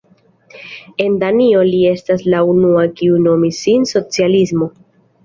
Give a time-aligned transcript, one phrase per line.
[1.03, 4.71] En Danio li estas la unua kiu nomis sin socialisto.